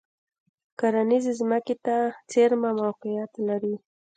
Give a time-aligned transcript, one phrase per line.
[0.79, 1.95] کرنیزې ځمکې ته
[2.29, 3.75] څېرمه موقعیت لري.